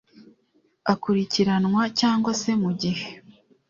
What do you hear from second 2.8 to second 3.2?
gihe